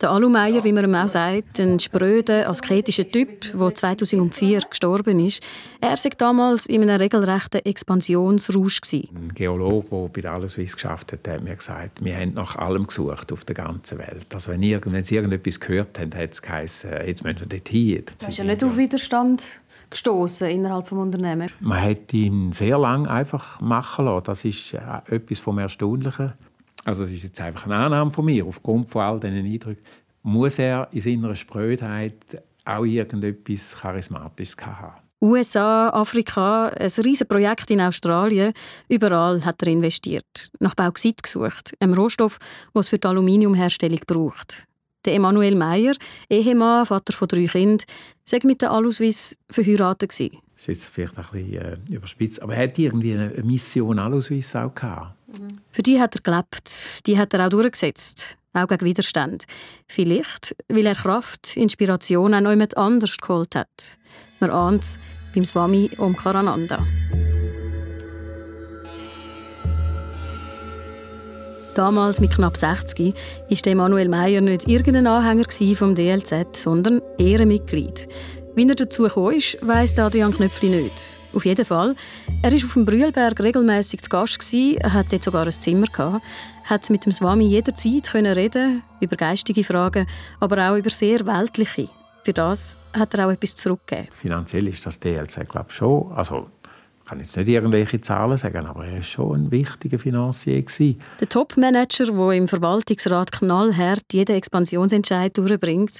[0.00, 5.42] Der Alumeier, wie man ihm auch sagt, ein spröder, asketischer Typ, der 2004 gestorben ist,
[5.78, 8.80] er war damals in einem regelrechten Expansionsrausch.
[8.92, 12.86] Ein Geologe, der bei der Aluswiss geschafft hat, hat mir gesagt, wir haben nach allem
[12.86, 14.26] gesucht auf der ganzen Welt.
[14.32, 17.68] Also wenn, irgend, wenn sie irgendetwas gehört haben, hat es geheißen, jetzt müssen wir dort
[17.68, 18.02] hin.
[18.18, 19.60] Das ist ja nicht auf Widerstand
[19.90, 21.52] gestoßen innerhalb des Unternehmens?
[21.60, 24.24] Man hat ihn sehr lange einfach machen lassen.
[24.24, 26.32] Das ist äh, etwas vom Erstaunlichen.
[26.84, 29.84] Also das ist jetzt einfach eine Annahme von mir, aufgrund von all diesen Eindrücken,
[30.22, 35.00] muss er in seiner Sprödheit auch irgendetwas Charismatisches haben.
[35.22, 38.54] USA, Afrika, ein riesiges Projekt in Australien.
[38.88, 40.50] Überall hat er investiert.
[40.60, 42.38] Nach Bauxit gesucht, einem Rohstoff,
[42.72, 44.64] es für die Aluminiumherstellung braucht.
[45.04, 45.94] Der Emanuel Meyer,
[46.30, 47.84] Ehemann, Vater von drei Kindern,
[48.24, 50.10] sei mit der Aluswiss verheiratet.
[50.10, 54.56] Das ist jetzt vielleicht ein bisschen äh, überspitzt, aber er hat irgendwie eine Mission Aluswiss
[54.56, 55.16] auch gehabt.
[55.70, 56.72] Für die hat er gelebt,
[57.06, 59.44] die hat er auch durchgesetzt, auch gegen Widerstand.
[59.86, 63.98] Vielleicht, weil er Kraft, Inspiration auch noch jemand anders geholt hat.
[64.40, 64.98] Man ahnt es
[65.34, 66.84] beim Swami Omkarananda.
[71.76, 75.44] Damals mit knapp 60 war Emanuel Meyer nicht irgendein Anhänger
[75.76, 78.08] vom DLZ, sondern Ehrenmitglied.
[78.56, 81.19] Wie er dazu ist, weiss Adrian Knöpfli nicht.
[81.32, 81.94] Auf jeden Fall.
[82.42, 86.24] Er war auf dem Brühlberg regelmäßig zu Gast, er hatte dort sogar ein Zimmer, gehabt,
[86.64, 90.06] hat mit dem Swami jederzeit können reden über geistige Fragen,
[90.40, 91.88] aber auch über sehr weltliche.
[92.24, 94.08] Für das hat er auch etwas zurückgegeben.
[94.12, 96.12] Finanziell ist das DLC, glaube ich, schon.
[96.12, 96.48] Also,
[97.02, 100.62] ich kann jetzt nicht irgendwelche Zahlen sagen, aber er war schon ein wichtiger Finanzier.
[100.62, 101.00] Gewesen.
[101.18, 105.98] Der Top-Manager, der im Verwaltungsrat knallhart jeden Expansionsentscheid durchbringt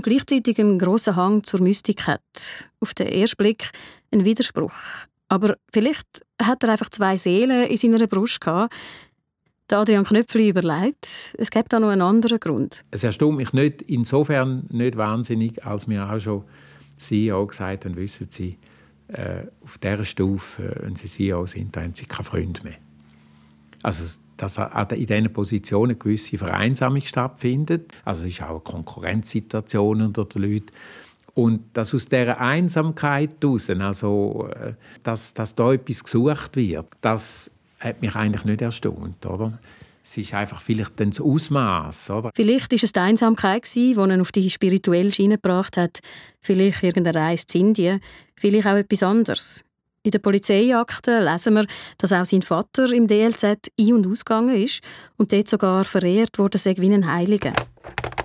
[0.00, 2.70] und gleichzeitig einen grossen Hang zur Mystik hat.
[2.80, 3.70] Auf den ersten Blick
[4.10, 4.72] ein Widerspruch.
[5.28, 6.06] Aber vielleicht
[6.40, 8.74] hat er einfach zwei Seelen in seiner Brust gehabt.
[9.70, 12.84] Adrian Knöpfli überlegt, es gibt da noch einen anderen Grund.
[12.90, 16.44] Es erstaunt mich nicht, insofern nicht wahnsinnig, als mir auch schon
[16.96, 18.56] CEO gesagt haben, wissen Sie,
[19.08, 22.78] äh, auf dieser Stufe, wenn Sie CEO sind, haben Sie keinen Freund mehr.
[23.82, 27.92] Also dass in diesen Positionen eine gewisse Vereinsamung stattfindet.
[28.04, 30.72] Also es ist auch eine Konkurrenzsituation unter den Leuten.
[31.34, 34.72] Und dass aus dieser Einsamkeit heraus, also, äh,
[35.02, 39.24] dass, dass da etwas gesucht wird, das hat mich eigentlich nicht erstaunt.
[39.26, 39.58] Oder?
[40.02, 42.12] Es ist einfach vielleicht das Ausmaß.
[42.34, 46.00] Vielleicht war es die Einsamkeit, die ihn auf die spirituelle Schiene gebracht hat.
[46.40, 48.00] Vielleicht irgendeine Reise zu Indien.
[48.36, 49.64] Vielleicht auch etwas anderes.
[50.02, 51.66] In der Polizeiakte lesen wir,
[51.98, 53.44] dass auch sein Vater im DLZ
[53.78, 54.80] ein- und ausgegangen ist
[55.18, 57.52] und dort sogar verehrt wurde wie ein Heiliger.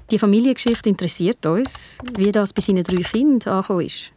[0.09, 4.13] Die Familiengeschichte interessiert uns, wie das bei seinen drei Kindern angekommen ist.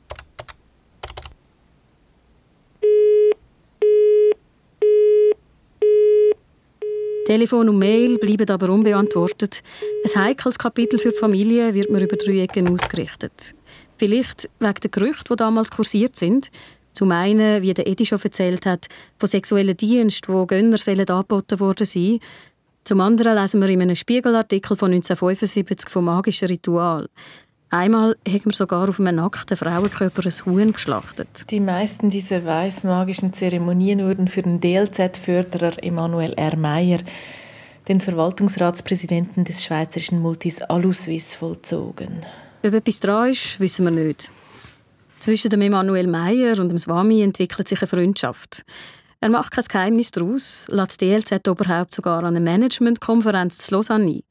[7.26, 9.62] Telefon und Mail bleiben aber unbeantwortet.
[10.04, 13.56] Ein heikles Kapitel für die Familie wird mir über drei Ecken ausgerichtet.
[13.98, 16.50] Vielleicht wegen der Gerüchte, die damals kursiert sind.
[16.92, 21.60] Zum einen, wie der Edi schon erzählt hat, von sexuellen Diensten, wo Gönner sollen angeboten
[21.60, 22.18] worden sein.
[22.84, 27.08] Zum anderen lesen wir in einem Spiegelartikel von 1975 vom magischen Ritual.
[27.70, 31.44] Einmal haben wir sogar auf einem nackten Frauenkörper ein Huhn geschlachtet.
[31.50, 36.56] Die meisten dieser weißmagischen Zeremonien wurden für den DLZ-Förderer Emanuel R.
[36.56, 37.00] Meyer,
[37.86, 42.24] den Verwaltungsratspräsidenten des schweizerischen Multis Aluswiss, vollzogen.
[42.62, 44.30] Ob etwas dran ist, wissen wir nicht.
[45.18, 48.62] Zwischen dem Emanuel Meyer und dem Swami entwickelt sich eine Freundschaft.
[49.20, 54.22] Er macht kein Geheimnis daraus, lässt das DLZ-Oberhaupt sogar an eine Managementkonferenz zu Lausanne ein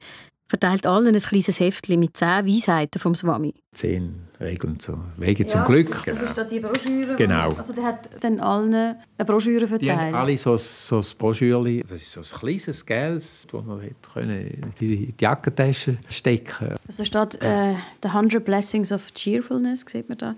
[0.47, 3.54] verteilt allen ein kleines Heftchen mit zehn Weisheiten vom Swami.
[3.73, 5.89] Zehn Regeln zu Wege ja, zum Glück.
[5.89, 6.21] Das, genau.
[6.21, 7.15] ist da die Broschüre.
[7.15, 7.52] Genau.
[7.54, 9.82] Also der hat dann allen eine Broschüre verteilt.
[9.82, 11.82] Die haben alle so, so ein Broschürchen.
[11.82, 17.41] Das ist so ein kleines Geld, das man in die Jackentasche stecken Also da steht
[17.41, 20.36] äh, «The 100 Blessings of Cheerfulness», sieht man da.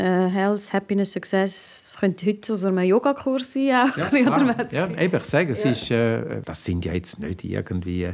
[0.00, 3.70] Uh, Health, Happiness, Success, das könnte heute aus einem Yogakurs sein.
[3.70, 4.08] Auch, ja,
[4.70, 5.70] ja, eben, ich sage, es ja.
[5.72, 8.08] ist, äh, das sind ja jetzt nicht irgendwie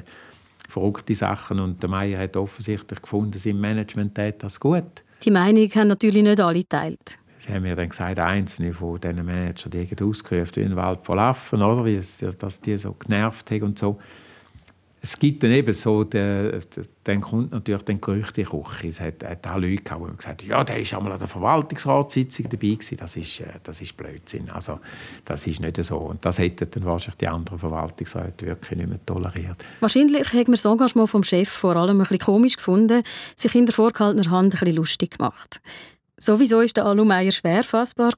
[0.68, 1.60] verrückte Sachen.
[1.60, 5.04] Und der Meier hat offensichtlich gefunden, sein Management tät das gut.
[5.22, 7.18] Die Meinung haben natürlich nicht alle geteilt.
[7.38, 11.04] Sie haben mir dann gesagt, einzelne von diesen Managern, die haben ausgerufen wie ein Wald
[11.04, 11.84] voll Affen, oder?
[11.84, 13.98] Wie es, dass die so genervt haben und so
[15.06, 16.58] es gibt dann eben so, der,
[17.04, 18.88] dann kommt natürlich den Gerücht in die Küche.
[18.88, 21.28] Es hat, hat auch Leute gehabt, die gesagt haben, ja, der war einmal an der
[21.28, 22.96] Verwaltungsratssitzung dabei gewesen.
[22.96, 24.50] Das ist, äh, das ist Blödsinn.
[24.50, 24.80] Also,
[25.24, 25.96] das ist nicht so.
[25.98, 29.64] Und das hätten dann wahrscheinlich die anderen Verwaltungsräte wirklich nicht mehr toleriert.
[29.78, 33.04] Wahrscheinlich hat man das Engagement vom Chef vor allem ein bisschen komisch gefunden,
[33.36, 35.60] sich in der vorgehaltenen Hand ein bisschen lustig gemacht.
[36.18, 38.14] Sowieso war der Alumeyer schwer fassbar.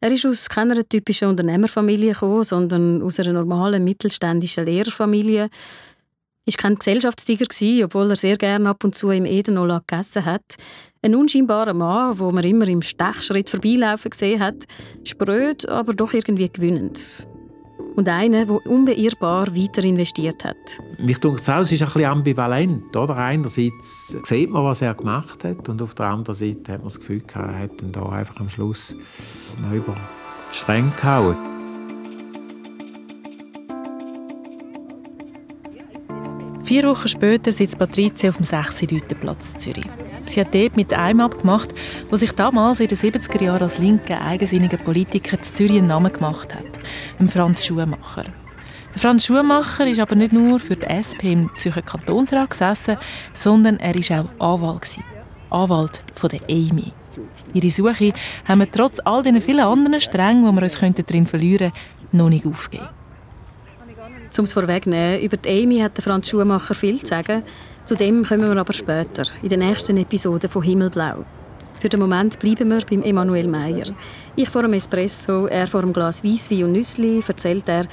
[0.00, 5.50] Er ist aus keiner typischen Unternehmerfamilie gekommen, sondern aus einer normalen mittelständischen Lehrerfamilie
[6.46, 7.46] ist kein Gesellschaftstiger
[7.84, 10.56] obwohl er sehr gerne ab und zu im Edenola gegessen hat.
[11.02, 14.66] Ein unscheinbarer Mann, wo man immer im Stechschritt vorbeilaufen gesehen hat,
[15.04, 17.26] spröd, aber doch irgendwie gewinnend.
[17.96, 20.56] Und einer, der unbeirrbar weiter investiert hat.
[20.98, 22.94] Mich denkt es ist ein bisschen ambivalent.
[22.96, 23.16] Oder?
[23.16, 27.00] Einerseits sieht man, was er gemacht hat, und auf der anderen Seite hat man das
[27.00, 28.96] Gefühl, er hat dann da einfach am Schluss
[29.72, 29.96] über
[30.50, 31.59] streng gehauen.
[36.70, 38.86] Vier Wochen später sitzt Patricia auf dem 6.
[39.20, 39.88] Platz Zürich.
[40.26, 41.74] Sie hat dort mit einem abgemacht,
[42.08, 46.12] der sich damals in den 70er Jahren als linker, eigensinniger Politiker zu Zürich einen Namen
[46.12, 46.78] gemacht hat,
[47.18, 48.22] dem Franz Schumacher.
[48.94, 52.98] Der Franz Schumacher ist aber nicht nur für die SP im Zürcher Kantonsrat gesessen,
[53.32, 54.82] sondern er war auch Anwalt.
[54.82, 55.04] Gewesen.
[55.50, 56.92] Anwalt von der Amy.
[57.52, 58.12] Ihre Suche
[58.46, 62.28] haben wir trotz all den vielen anderen Strängen, die wir uns darin verlieren könnten, noch
[62.28, 62.99] nicht aufgegeben.
[64.38, 67.42] Um es vorwegnehmen, über Amy hat Franz Schumacher viel zu sagen.
[67.84, 71.24] Zu dem kommen wir aber später, in der nächsten Episode von Himmelblau.
[71.80, 73.86] Für den Moment bleiben wir beim Emanuel Meyer.
[74.36, 77.86] Ich vor dem Espresso, er vor dem Glas Weisswein und Nüssli, erzählt er,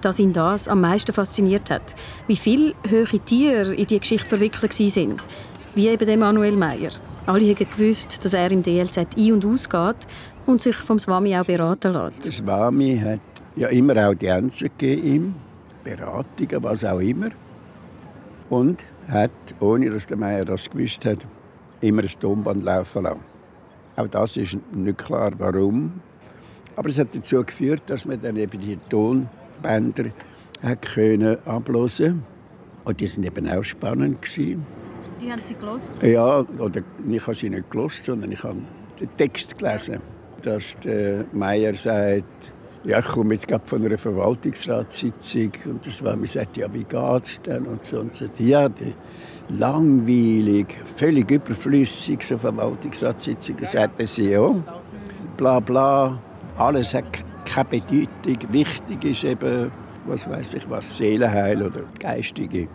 [0.00, 1.94] dass ihn das am meisten fasziniert hat.
[2.28, 5.26] Wie viele hohe Tiere in die Geschichte verwickelt sind.
[5.74, 6.90] Wie eben Emanuel Meyer.
[7.26, 10.06] Alle haben gewusst, dass er im DLZ ein- und ausgeht
[10.46, 12.26] und sich vom Swami auch beraten lässt.
[12.26, 13.20] Der Swami hat
[13.56, 15.34] ja immer Audienzen gegeben
[15.84, 17.30] Beratungen, was auch immer.
[18.48, 21.18] Und hat, ohne dass der Meier das gewusst hat,
[21.80, 23.20] immer ein Tonband laufen lassen.
[23.96, 26.00] Auch das ist nicht klar, warum.
[26.76, 30.06] Aber es hat dazu geführt, dass man dann eben die Tonbänder
[30.62, 32.22] hat können ablosen
[32.84, 34.64] Und die sind eben auch spannend gewesen.
[35.20, 35.94] Die haben Sie gelost?
[36.02, 38.56] Ja, oder ich habe sie nicht gelost, sondern ich habe
[38.98, 40.00] den Text gelesen,
[40.42, 42.24] dass der Meier sagt,
[42.84, 46.84] ja, ich komme jetzt gerade von einer Verwaltungsratssitzung und das war mir gesagt, ja, wie
[46.84, 48.26] geht's denn und so und so.
[48.38, 48.94] Ja, die,
[49.50, 50.66] langweilig,
[50.96, 54.62] völlig überflüssig so Verwaltungsratssitzungen, sagt der CEO.
[55.36, 56.18] Bla bla,
[56.56, 57.04] alles hat
[57.44, 58.52] keine Bedeutung.
[58.52, 59.70] Wichtig ist eben,
[60.06, 62.68] was weiß ich was, Seelenheil oder geistige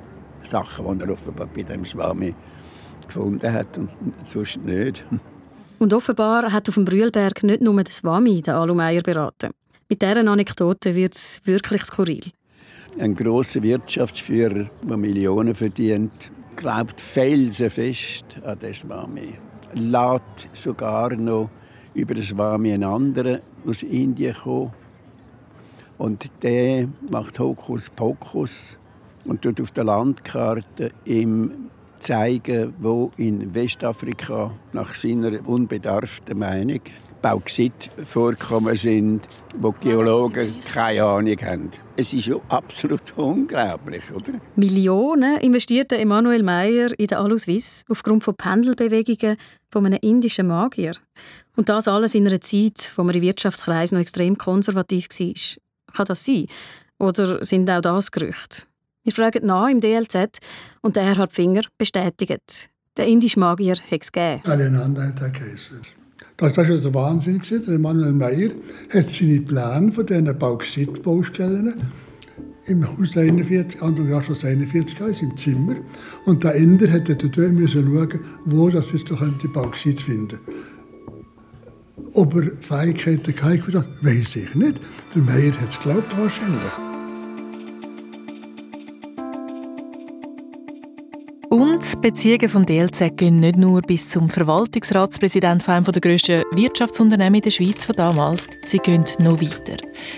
[0.43, 2.35] Sachen, die er offenbar bei dem Swami
[3.07, 3.89] gefunden hat und
[4.23, 5.03] sonst nicht.
[5.79, 9.51] Und offenbar hat auf dem Brühlberg nicht nur der Swami den Alumeyer beraten.
[9.87, 12.31] Mit dieser Anekdote wird es wirklich skurril.
[12.97, 19.35] Ein großer Wirtschaftsführer, der Millionen verdient, glaubt felsenfest an den Swami.
[19.73, 21.51] Lädt sogar noch
[21.93, 24.73] über den Swami einen anderen aus Indien kommen.
[25.99, 28.79] Und der macht Hokus Pokus
[29.25, 31.69] und tut auf der Landkarte ihm
[31.99, 36.81] zeigen, wo in Westafrika nach seiner unbedarften Meinung
[37.25, 41.71] Bauxit vorkommen sind, wo die Geologen keine Ahnung haben.
[41.97, 44.33] Es ist ja absolut unglaublich, oder?
[44.55, 49.38] Millionen investierte Emanuel Meyer in der Aluswiss aufgrund von Pendelbewegungen
[49.71, 50.91] von einem indischen Magier.
[51.55, 55.33] Und das alles in einer Zeit, wo man in Wirtschaftskreisen noch extrem konservativ war.
[55.95, 56.45] Kann das sein?
[56.99, 58.67] Oder sind auch das Gerüchte?
[59.03, 60.38] Wir fragen nach im DLZ
[60.81, 62.69] und der Erhard Finger bestätigt.
[62.97, 64.43] Der indische Magier hat es gegeben.
[64.45, 65.81] Aneinander hat er geheißen.
[66.37, 67.41] Das war schon der Wahnsinn.
[67.49, 68.49] Der Manuel Meyer
[68.89, 71.73] hat seine Pläne von diesen Bauxit-Baustellen
[72.67, 75.75] im Haus 41, Anfang Jahres 41 in seinem Zimmer.
[76.25, 80.39] Und der Inder hätte dort schauen wo das doch die Bauxit finden
[82.13, 84.81] Ob er Fähigkeiten hatte, weiß ich nicht.
[85.15, 86.94] Der Meyer hat es geglaubt wahrscheinlich.
[91.55, 97.35] Und Beziehungen vom DLZ gehen nicht nur bis zum Verwaltungsratspräsidenten von einem der grössten Wirtschaftsunternehmen
[97.35, 99.77] in der Schweiz von damals, sie gehen noch weiter.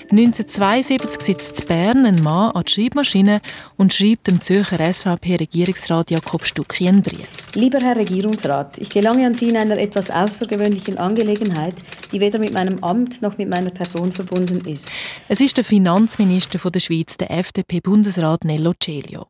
[0.10, 3.42] 1972 sitzt in Bern ein Mann an der Schreibmaschine
[3.76, 7.28] und schreibt dem Zürcher SVP-Regierungsrat Jakob Stucki einen Brief.
[7.54, 11.76] Lieber Herr Regierungsrat, ich gelange an Sie in einer etwas außergewöhnlichen Angelegenheit,
[12.12, 14.90] die weder mit meinem Amt noch mit meiner Person verbunden ist.
[15.28, 19.28] Es ist der Finanzminister der Schweiz, der FDP-Bundesrat Nello Celio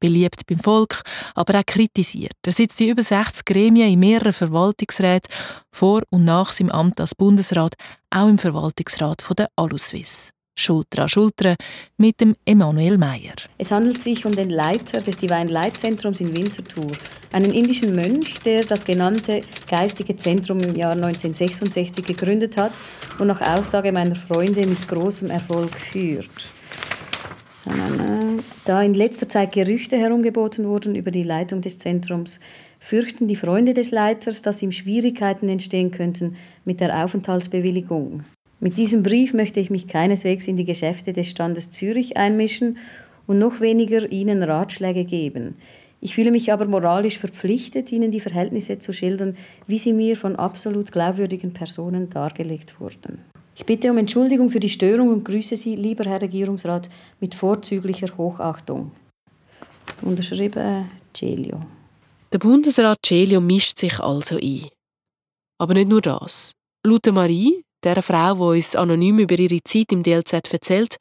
[0.00, 1.02] beliebt beim Volk,
[1.34, 2.32] aber auch kritisiert.
[2.44, 5.32] Er sitzt in über 60 Gremien in mehreren Verwaltungsräten,
[5.70, 7.74] vor und nach seinem Amt als Bundesrat,
[8.10, 10.32] auch im Verwaltungsrat von der Aluswiss.
[10.60, 11.56] Schulter an Schulter
[11.96, 13.34] mit dem Emanuel Meyer.
[13.56, 16.92] Es handelt sich um den Leiter des Divine Light Zentrums in Winterthur,
[17.32, 22.72] einen indischen Mönch, der das genannte geistige Zentrum im Jahr 1966 gegründet hat
[23.18, 26.28] und nach Aussage meiner Freunde mit großem Erfolg führt.
[28.64, 32.38] Da in letzter Zeit Gerüchte herumgeboten wurden über die Leitung des Zentrums,
[32.78, 38.22] fürchten die Freunde des Leiters, dass ihm Schwierigkeiten entstehen könnten mit der Aufenthaltsbewilligung.
[38.60, 42.78] Mit diesem Brief möchte ich mich keineswegs in die Geschäfte des Standes Zürich einmischen
[43.26, 45.54] und noch weniger Ihnen Ratschläge geben.
[46.00, 50.36] Ich fühle mich aber moralisch verpflichtet, Ihnen die Verhältnisse zu schildern, wie sie mir von
[50.36, 53.18] absolut glaubwürdigen Personen dargelegt wurden.
[53.56, 56.88] Ich bitte um Entschuldigung für die Störung und grüße Sie, lieber Herr Regierungsrat,
[57.20, 58.92] mit vorzüglicher Hochachtung.
[60.02, 61.62] Unterschrieben Celio.
[62.32, 64.68] Der Bundesrat Celio mischt sich also ein.
[65.58, 66.52] Aber nicht nur das.
[66.86, 70.96] Laut Marie, der Frau, die uns anonym über ihre Zeit im DLZ erzählt,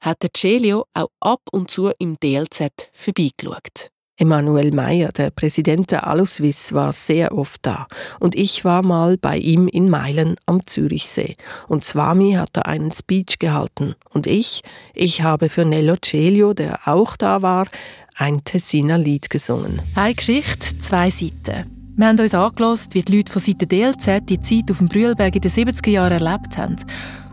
[0.00, 3.90] hat der Celio auch ab und zu im DLZ vorbeigeschaut.
[4.18, 7.86] Emanuel Meyer, der Präsident der Aluswiss, war sehr oft da.
[8.18, 11.36] Und ich war mal bei ihm in Meilen am Zürichsee.
[11.68, 13.94] Und Swami hat da einen Speech gehalten.
[14.08, 14.62] Und ich,
[14.94, 17.66] ich habe für Nello Celio, der auch da war,
[18.16, 19.82] ein Tessiner Lied gesungen.
[19.94, 21.70] Eine Geschichte, zwei Seiten.
[21.96, 25.34] Wir haben uns angelassen, wie die Leute von Seiten DLZ die Zeit auf dem Brühlberg
[25.34, 26.76] in den 70er Jahren erlebt haben.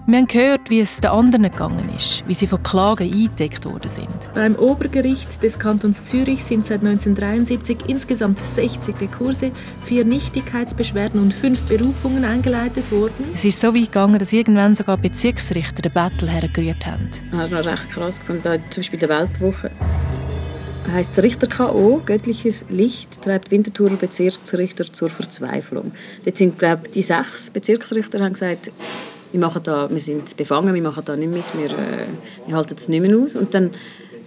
[0.05, 3.87] Wir haben gehört, wie es den anderen gegangen ist, wie sie von Klagen eingedeckt worden
[3.87, 4.33] sind.
[4.33, 9.51] Beim Obergericht des Kantons Zürich sind seit 1973 insgesamt 60 Rekurse,
[9.83, 13.29] vier Nichtigkeitsbeschwerden und fünf Berufungen eingeleitet worden.
[13.33, 17.09] Es ist so weit gegangen, dass irgendwann sogar Bezirksrichter den Battle hergerührt haben.
[17.31, 19.71] Ich habe noch recht krass gefunden, da zum Beispiel der Weltwoche
[20.91, 22.01] heißt Richter K.O.
[22.05, 25.91] Göttliches Licht treibt Winterthurer Bezirksrichter zur Verzweiflung.
[26.25, 28.71] Dort sind, glaube die sechs Bezirksrichter haben gesagt,
[29.33, 32.05] wir, machen da, wir sind befangen, wir machen da nicht mit, wir, äh,
[32.45, 33.35] wir halten das nicht mehr aus.
[33.35, 33.71] Und dann,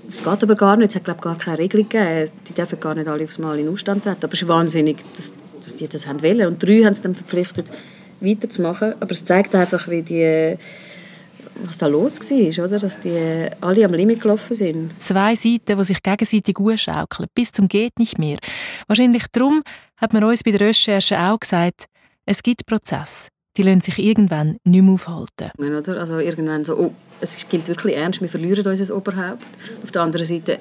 [0.05, 2.95] das geht aber gar nicht, es hat glaube gar keine Regelung gegeben, die dürfen gar
[2.95, 4.25] nicht alle aufs Mal in Ausstand treten.
[4.25, 6.47] Aber es ist wahnsinnig, dass, dass die das haben wollen.
[6.47, 7.71] Und drei haben es dann verpflichtet,
[8.21, 8.95] weiterzumachen.
[8.99, 10.59] Aber es zeigt einfach, wie die
[11.65, 12.79] was da los war, oder?
[12.79, 15.01] dass die alle am Limit gelaufen sind.
[15.01, 18.37] Zwei Seiten, die sich gegenseitig schaukeln, bis zum geht nicht mehr.
[18.89, 19.63] Wahrscheinlich darum
[19.97, 21.87] hat man uns bei der Recherche auch gesagt,
[22.27, 25.51] es gibt Prozesse die lassen sich irgendwann nicht mehr aufhalten.
[25.89, 29.45] Also irgendwann so, oh, es gilt wirklich ernst, wir verlieren unser Oberhaupt.
[29.83, 30.59] Auf der anderen Seite,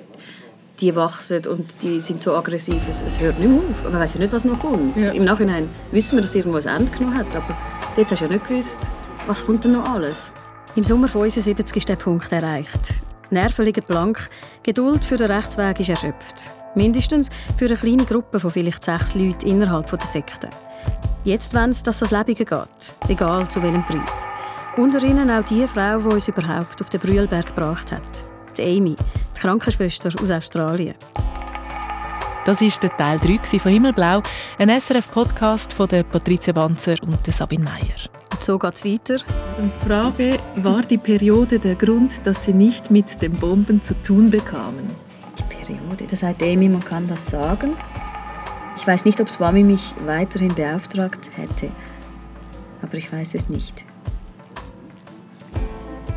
[0.80, 3.84] die wachsen und die sind so aggressiv, es, es hört nicht mehr auf.
[3.84, 4.98] Man weiß ja nicht, was noch kommt.
[4.98, 5.12] Ja.
[5.12, 7.58] Im Nachhinein wissen wir, dass irgendwo ein Ende genommen hat, aber
[7.96, 8.90] dort hast du ja nicht gewusst,
[9.28, 10.32] was kommt denn noch alles.
[10.76, 12.94] Im Sommer 75 ist der Punkt erreicht.
[13.30, 14.30] Nerven liegen blank,
[14.64, 16.52] Geduld für den Rechtsweg ist erschöpft.
[16.76, 20.50] Mindestens für eine kleine Gruppe von vielleicht sechs Leuten innerhalb der Sekte.
[21.24, 24.28] Jetzt wollen sie, dass es das Leben geht, egal zu welchem Preis.
[24.78, 28.24] Unter ihnen auch die Frau, die uns überhaupt auf den Brühlberg gebracht hat.
[28.58, 28.96] Die Amy,
[29.36, 30.96] die Krankenschwester aus Australien.
[32.46, 34.22] Das war der Teil 3 von Himmelblau,
[34.60, 38.10] ein SRF-Podcast von der Patricia Banzer und der Sabine Meyer.
[38.32, 39.24] Und so geht es weiter.
[39.50, 43.96] Also die Frage, war die Periode der Grund, dass sie nicht mit den Bomben zu
[44.04, 44.88] tun bekamen?
[45.40, 47.76] Die Periode, das sagt Amy, man kann das sagen.
[48.76, 51.72] Ich weiß nicht, ob Swami mich weiterhin beauftragt hätte.
[52.82, 53.86] aber ich weiß es nicht.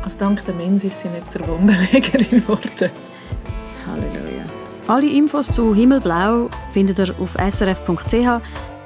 [0.03, 2.91] Also dank der Mensch ist sie nicht zur Wunderlegerin geworden.
[3.87, 4.45] Halleluja.
[4.87, 8.41] Alle Infos zu Himmelblau findet ihr auf srf.ch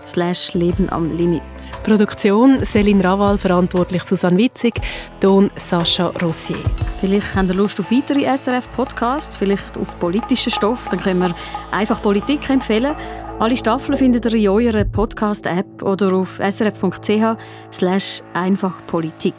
[0.05, 1.41] slash Leben am Limit.
[1.83, 4.73] Produktion Céline Raval, verantwortlich Susanne Witzig,
[5.21, 6.57] Ton Sascha Rossier.
[6.99, 11.35] Vielleicht habt ihr Lust auf weitere SRF-Podcasts, vielleicht auf politischen Stoff, dann können wir
[11.71, 12.95] einfach Politik empfehlen.
[13.39, 17.35] Alle Staffeln findet ihr in eurer Podcast-App oder auf srf.ch
[17.73, 19.33] slash einfachpolitik.